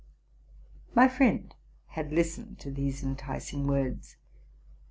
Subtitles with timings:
[0.95, 1.53] My friend
[1.89, 4.17] had listened to these enticing words.